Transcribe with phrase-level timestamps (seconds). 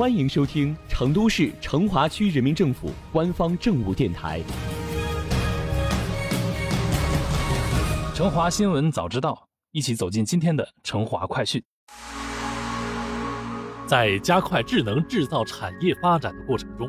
[0.00, 4.40] 欢迎收听成都市成华区人民政府官方政务电台
[8.16, 9.34] 《成华新闻早知道》，
[9.72, 11.62] 一起走进今天的成华快讯。
[13.86, 16.88] 在加快智能制造产业发展的过程中，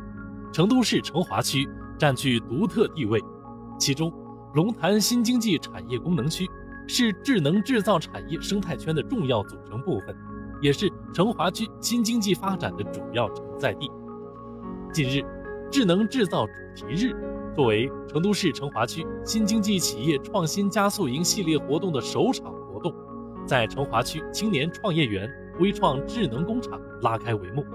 [0.53, 1.67] 成都市成华区
[1.99, 3.19] 占据独特地位。
[3.77, 4.09] 其中，
[4.53, 6.49] 龙潭新经济产业功能区
[6.87, 10.15] 是智能制造产业生态圈的重要组成部分。
[10.61, 13.89] 也是成华区新经济发展的主要承载地。
[14.93, 15.25] 近日，
[15.71, 17.15] 智能制造主题日
[17.55, 22.93] 作为成都市成华区新经济企业创新加速营系列活动的首场活动，
[23.45, 25.29] 在成华区青年创业园
[25.59, 27.65] 微创智能工厂拉开帷幕。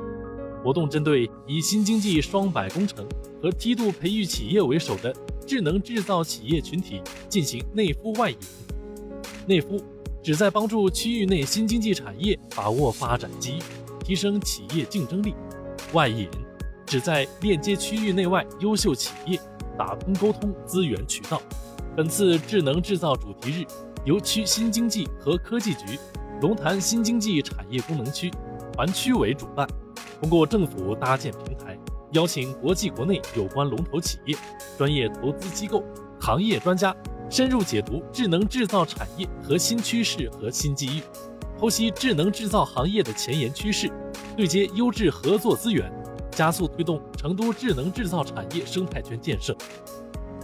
[0.62, 3.06] 活动针对以新经济双百工程
[3.42, 5.14] 和梯度培育企业为首的
[5.46, 8.36] 智能制造企业群体进行内孵外引。
[9.46, 9.80] 内孵。
[10.26, 13.62] 旨在帮助区域内新经济产业把握发展机遇，
[14.00, 15.32] 提升企业竞争力；
[15.92, 16.28] 外引
[16.84, 19.38] 旨在链接区域内外优秀企业，
[19.78, 21.40] 打通沟通资源渠道。
[21.96, 23.64] 本次智能制造主题日
[24.04, 25.96] 由区新经济和科技局、
[26.42, 28.28] 龙潭新经济产业功能区、
[28.76, 29.64] 环区委主办，
[30.20, 31.78] 通过政府搭建平台，
[32.14, 34.36] 邀请国际国内有关龙头企业、
[34.76, 35.84] 专业投资机构、
[36.18, 36.92] 行业专家。
[37.28, 41.02] 深入解读智能制造产业核心趋势和新机遇，
[41.58, 43.90] 剖析智能制造行业的前沿趋势，
[44.36, 45.90] 对接优质合作资源，
[46.30, 49.56] 加速推动成都智能制造产业生态圈建设。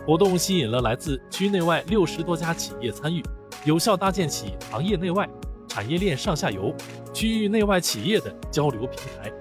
[0.05, 3.23] 活动吸引了来自区内外六十多家企业参与，
[3.65, 5.29] 有效搭建起行业内外、
[5.69, 6.75] 产业链上下游、
[7.15, 9.33] 区域内外企业的交流平台。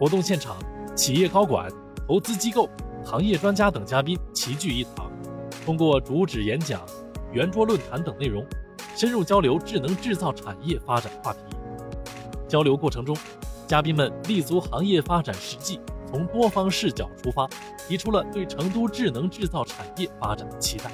[0.00, 0.56] 活动现场，
[0.96, 1.70] 企业高管、
[2.08, 2.68] 投资机构、
[3.04, 5.11] 行业专家等嘉宾齐聚一堂。
[5.64, 6.84] 通过主旨演讲、
[7.32, 8.44] 圆桌论坛等内容，
[8.96, 11.38] 深入交流智能制造产业发展话题。
[12.48, 13.16] 交流过程中，
[13.66, 17.48] 嘉宾们立足行业发展实际，从多方视角出发，
[17.88, 20.90] 提出了对成都智能制造产业发展的期待。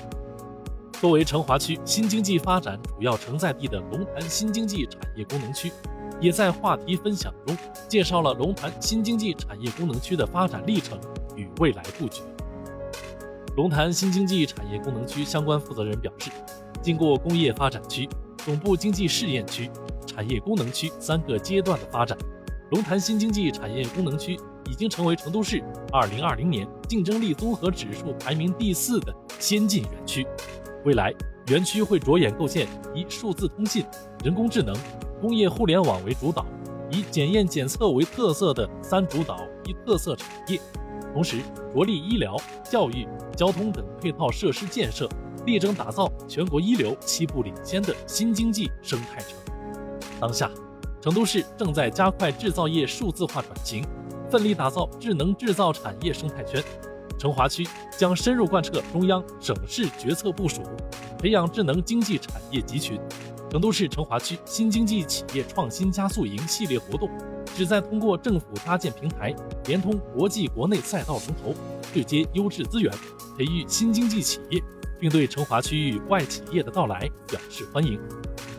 [1.00, 5.72] 作为成华区新经济发展主要承载地的龙潭新经济产业功能区，
[6.20, 7.56] 也在话题分享中
[7.88, 10.98] 介绍了龙潭新经济产业功能区的发展历程
[11.36, 12.22] 与未来布局。
[13.58, 16.30] 龙潭新经济产业功能区相关负责人表示，
[16.80, 19.68] 经过工业发展区、总部经济试验区、
[20.06, 22.16] 产业功能区三个阶段的发展，
[22.70, 24.38] 龙潭新经济产业功能区
[24.70, 25.60] 已经成为成都市
[25.90, 30.24] 2020年竞争力综合指数排名第四的先进园区。
[30.84, 31.12] 未来，
[31.48, 33.84] 园区会着眼构建以数字通信、
[34.22, 34.72] 人工智能、
[35.20, 36.46] 工业互联网为主导，
[36.92, 40.60] 以检验检测为特色的三主导一特色产业。
[41.12, 41.38] 同时，
[41.74, 45.08] 着力医疗、教育、交通等配套设施建设，
[45.46, 49.36] 力争打造全国一流、七步领先的新经济生态城。
[50.20, 50.50] 当下，
[51.00, 53.84] 成都市正在加快制造业数字化转型，
[54.30, 56.62] 奋力打造智能制造产业生态圈。
[57.18, 60.62] 成华区将深入贯彻中央、省市决策部署，
[61.18, 63.00] 培养智能经济产业集群。
[63.50, 67.08] 成都市成华区新经济企业创新加速营系列活动。
[67.56, 69.34] 旨在通过政府搭建平台，
[69.66, 71.58] 联通国际国内赛道龙头，
[71.92, 72.92] 对接优质资源，
[73.36, 74.62] 培育新经济企业，
[75.00, 77.98] 并对成华区域外企业的到来表示欢迎。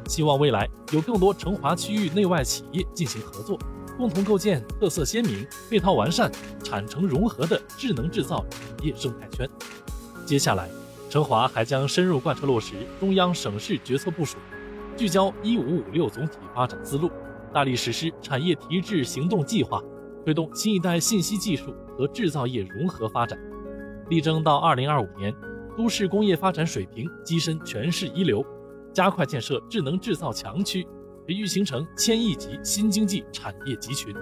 [0.07, 3.59] 希望未来有更多成华区域内外企业进行合作，
[3.95, 6.31] 共同构建特色鲜明、配套完善、
[6.63, 9.47] 产城融合的智能制造产业生态圈。
[10.25, 10.67] 接下来，
[11.11, 14.37] 成华还将深入贯彻落实中央省市决策部署，
[14.99, 17.09] 聚焦“一五五六”总体发展思路。
[17.53, 19.81] 大力实施产业提质行动计划，
[20.25, 23.39] 推动新一代信息技术和制造业融合发展，
[24.09, 25.33] 力争到2025年，
[25.77, 28.45] 都市工业发展水平跻身全市一流，
[28.91, 30.85] 加快建设智能制造强区，
[31.25, 34.13] 培育形成千亿级新经济产业集群。